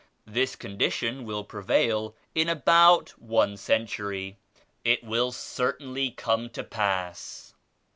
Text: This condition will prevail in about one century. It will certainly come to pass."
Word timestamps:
This 0.25 0.55
condition 0.55 1.25
will 1.25 1.43
prevail 1.43 2.15
in 2.33 2.49
about 2.49 3.09
one 3.21 3.55
century. 3.55 4.39
It 4.83 5.03
will 5.03 5.31
certainly 5.31 6.09
come 6.09 6.49
to 6.57 6.63
pass." 6.63 7.53